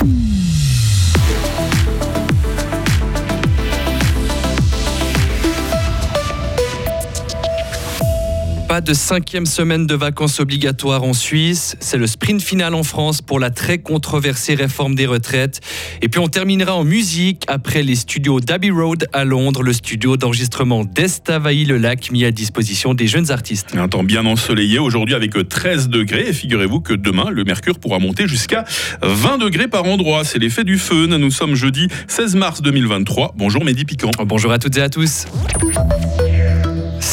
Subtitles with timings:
[0.00, 0.37] Mm.
[8.68, 11.74] Pas de cinquième semaine de vacances obligatoires en Suisse.
[11.80, 15.60] C'est le sprint final en France pour la très controversée réforme des retraites.
[16.02, 20.18] Et puis on terminera en musique après les studios d'Abbey Road à Londres, le studio
[20.18, 23.68] d'enregistrement d'Estavailly-le-Lac mis à disposition des jeunes artistes.
[23.74, 26.28] Un temps bien ensoleillé aujourd'hui avec 13 degrés.
[26.28, 28.66] Et figurez-vous que demain, le mercure pourra monter jusqu'à
[29.00, 30.24] 20 degrés par endroit.
[30.24, 31.06] C'est l'effet du feu.
[31.06, 33.32] Nous sommes jeudi 16 mars 2023.
[33.34, 34.10] Bonjour Mehdi Piquant.
[34.26, 35.24] Bonjour à toutes et à tous.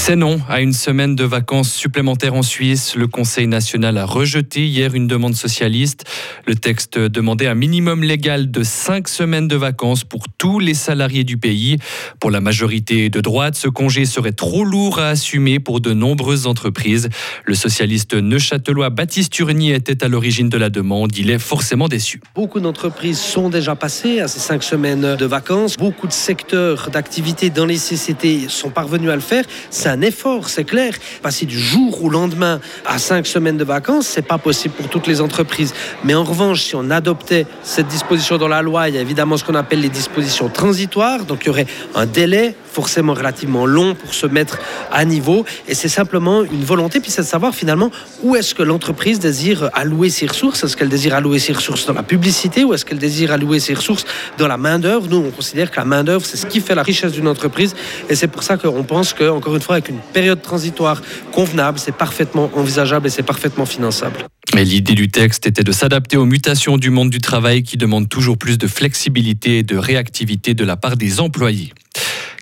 [0.08, 2.96] C'est non à une semaine de vacances supplémentaires en Suisse.
[2.96, 6.04] Le Conseil national a rejeté hier une demande socialiste.
[6.46, 11.24] Le texte demandait un minimum légal de cinq semaines de vacances pour tous les salariés
[11.24, 11.78] du pays.
[12.20, 16.46] Pour la majorité de droite, ce congé serait trop lourd à assumer pour de nombreuses
[16.46, 17.10] entreprises.
[17.46, 21.18] Le socialiste neuchâtelois Baptiste Turny était à l'origine de la demande.
[21.18, 22.22] Il est forcément déçu.
[22.36, 25.78] Beaucoup d'entreprises sont déjà passées à ces cinq semaines de vacances.
[25.78, 29.46] Beaucoup de secteurs d'activité dans les CCT sont parvenus à le faire.
[29.72, 30.94] C'est un effort, c'est clair.
[31.22, 35.08] Passer du jour au lendemain à cinq semaines de vacances, c'est pas possible pour toutes
[35.08, 35.74] les entreprises.
[36.04, 39.38] Mais en revanche, si on adoptait cette disposition dans la loi, il y a évidemment
[39.38, 41.24] ce qu'on appelle les dispositions transitoires.
[41.26, 44.60] Donc il y aurait un délai forcément relativement long pour se mettre
[44.92, 45.46] à niveau.
[45.70, 47.90] Et c'est simplement une volonté, puis c'est de savoir finalement
[48.22, 50.62] où est-ce que l'entreprise désire allouer ses ressources.
[50.66, 53.76] Est-ce qu'elle désire allouer ses ressources dans la publicité ou est-ce qu'elle désire allouer ses
[53.76, 54.06] ressources
[54.38, 55.08] dans la main-d'œuvre?
[55.10, 57.76] Nous, on considère que la main-d'œuvre, c'est ce qui fait la richesse d'une entreprise.
[58.10, 61.80] Et c'est pour ça qu'on pense que, encore une fois, avec une période transitoire convenable,
[61.80, 64.18] c'est parfaitement envisageable et c'est parfaitement finançable.
[64.54, 68.10] Mais l'idée du texte était de s'adapter aux mutations du monde du travail qui demandent
[68.10, 71.74] toujours plus de flexibilité et de réactivité de la part des employés.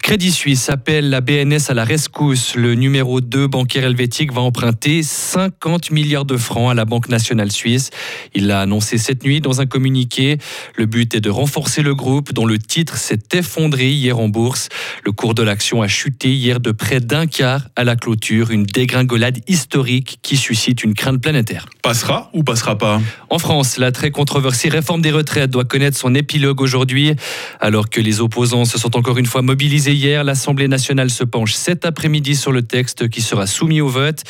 [0.03, 2.55] Crédit Suisse appelle la BNS à la rescousse.
[2.55, 7.53] Le numéro 2 bancaire helvétique va emprunter 50 milliards de francs à la Banque nationale
[7.53, 7.89] suisse.
[8.35, 10.39] Il l'a annoncé cette nuit dans un communiqué.
[10.75, 14.67] Le but est de renforcer le groupe dont le titre s'est effondré hier en bourse.
[15.05, 18.65] Le cours de l'action a chuté hier de près d'un quart à la clôture, une
[18.65, 21.65] dégringolade historique qui suscite une crainte planétaire.
[21.81, 23.01] Passera ou passera pas?
[23.29, 27.13] En France, la très controversée réforme des retraites doit connaître son épilogue aujourd'hui,
[27.61, 31.53] alors que les opposants se sont encore une fois mobilisés hier, l'Assemblée nationale se penche
[31.53, 34.23] cet après-midi sur le texte qui sera soumis au vote.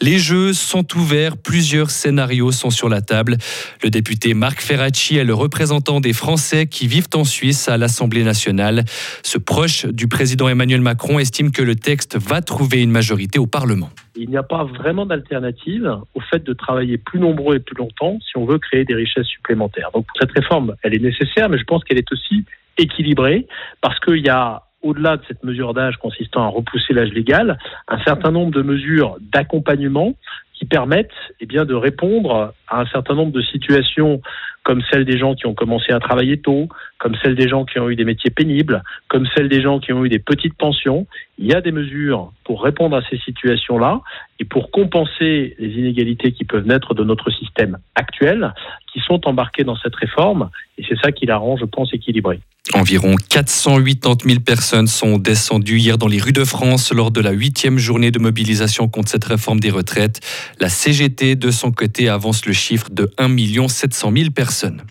[0.00, 3.36] Les jeux sont ouverts, plusieurs scénarios sont sur la table.
[3.82, 8.24] Le député Marc Ferracci est le représentant des Français qui vivent en Suisse à l'Assemblée
[8.24, 8.84] nationale.
[9.22, 13.46] Ce proche du président Emmanuel Macron estime que le texte va trouver une majorité au
[13.46, 13.90] Parlement.
[14.16, 18.18] Il n'y a pas vraiment d'alternative au fait de travailler plus nombreux et plus longtemps
[18.20, 19.90] si on veut créer des richesses supplémentaires.
[19.94, 22.44] Donc cette réforme, elle est nécessaire, mais je pense qu'elle est aussi
[22.78, 23.46] équilibrée
[23.80, 28.02] parce qu'il y a au-delà de cette mesure d'âge consistant à repousser l'âge légal, un
[28.04, 30.14] certain nombre de mesures d'accompagnement
[30.54, 31.10] qui permettent
[31.40, 34.20] eh bien, de répondre à un certain nombre de situations
[34.62, 36.68] comme celle des gens qui ont commencé à travailler tôt,
[37.02, 39.92] comme celle des gens qui ont eu des métiers pénibles, comme celle des gens qui
[39.92, 41.08] ont eu des petites pensions.
[41.36, 44.02] Il y a des mesures pour répondre à ces situations-là
[44.38, 48.54] et pour compenser les inégalités qui peuvent naître de notre système actuel,
[48.92, 50.48] qui sont embarquées dans cette réforme.
[50.78, 52.38] Et c'est ça qui la rend, je pense, équilibrée.
[52.72, 57.32] Environ 480 000 personnes sont descendues hier dans les rues de France lors de la
[57.32, 60.20] huitième journée de mobilisation contre cette réforme des retraites.
[60.60, 64.82] La CGT, de son côté, avance le chiffre de 1 700 000 personnes.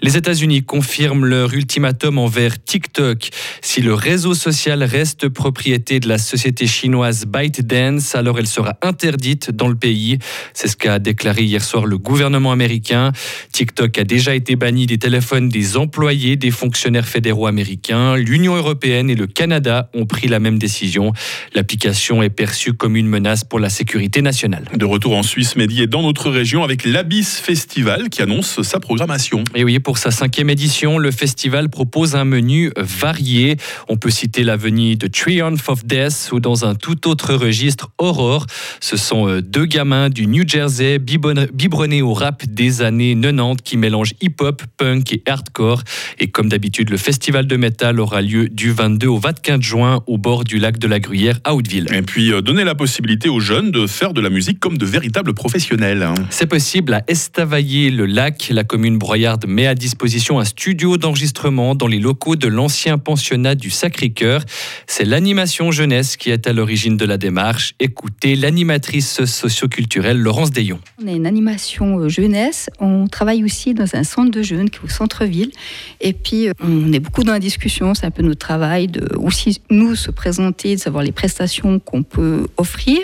[0.00, 3.30] Les États-Unis confirment leur ultimatum envers TikTok.
[3.62, 9.50] Si le réseau social reste propriété de la société chinoise ByteDance, alors elle sera interdite
[9.50, 10.18] dans le pays.
[10.54, 13.10] C'est ce qu'a déclaré hier soir le gouvernement américain.
[13.52, 18.16] TikTok a déjà été banni des téléphones des employés des fonctionnaires fédéraux américains.
[18.16, 21.12] L'Union européenne et le Canada ont pris la même décision.
[21.54, 24.64] L'application est perçue comme une menace pour la sécurité nationale.
[24.74, 28.78] De retour en Suisse, Mehdi est dans notre région avec l'Abyss Festival qui annonce sa
[28.78, 29.42] programmation.
[29.56, 33.56] Et oui, pour sa cinquième édition, le festival propose un menu varié.
[33.88, 37.90] On peut citer la venue de Triumph of Death ou dans un tout autre registre,
[37.96, 38.44] Aurore.
[38.80, 43.78] Ce sont euh, deux gamins du New Jersey biberonnés au rap des années 90 qui
[43.78, 45.82] mélangent hip-hop, punk et hardcore.
[46.18, 50.18] Et comme d'habitude, le festival de métal aura lieu du 22 au 25 juin au
[50.18, 51.88] bord du lac de la Gruyère à Hauteville.
[51.94, 54.84] Et puis euh, donner la possibilité aux jeunes de faire de la musique comme de
[54.84, 56.06] véritables professionnels.
[56.28, 58.50] C'est possible à Estavayer-le-Lac.
[58.50, 63.54] La commune broyarde met à disposition un studio d'enregistrement dans les locaux de l'ancien pensionnat
[63.54, 64.44] du Sacré-Cœur.
[64.86, 67.74] C'est l'animation jeunesse qui est à l'origine de la démarche.
[67.80, 70.80] Écoutez l'animatrice socioculturelle Laurence Dayon.
[71.02, 72.68] On est une animation euh, jeunesse.
[72.80, 75.52] On travaille aussi dans un centre de jeunes qui est au centre-ville.
[76.00, 77.94] Et puis, euh, on est beaucoup dans la discussion.
[77.94, 82.02] C'est un peu notre travail de aussi nous se présenter, de savoir les prestations qu'on
[82.02, 82.98] peut offrir.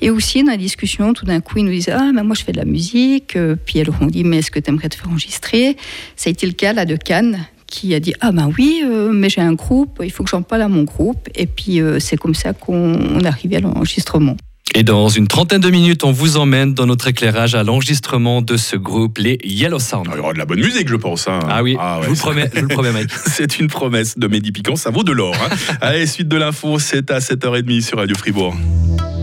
[0.00, 2.44] Et aussi dans la discussion, tout d'un coup, ils nous disent Ah, mais moi je
[2.44, 3.36] fais de la musique.
[3.36, 5.76] Euh, puis alors on dit Mais est-ce que tu aimerais te faire enregistrer?
[6.20, 9.30] Ça a été le cas là de Cannes qui a dit ah ben oui mais
[9.30, 12.34] j'ai un groupe il faut que j'en parle à mon groupe et puis c'est comme
[12.34, 14.36] ça qu'on arrivé à l'enregistrement
[14.74, 18.56] et dans une trentaine de minutes, on vous emmène dans notre éclairage à l'enregistrement de
[18.56, 20.06] ce groupe, les Yellow Sound.
[20.08, 21.26] Ah, il y aura de la bonne musique, je pense.
[21.26, 21.40] Hein.
[21.48, 23.10] Ah oui, je, vous le promets, je vous le promets, Mike.
[23.26, 25.34] c'est une promesse de Mehdi Piquant, ça vaut de l'or.
[25.34, 25.56] Hein.
[25.80, 28.54] Allez, suite de l'info, c'est à 7h30 sur Radio Fribourg.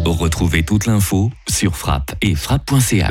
[0.03, 3.05] Retrouvez toute l'info sur frappe et frappe.ca.